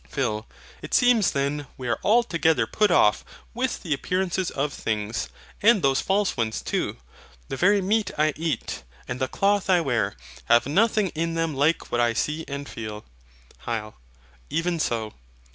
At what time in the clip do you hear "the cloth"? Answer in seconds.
9.21-9.69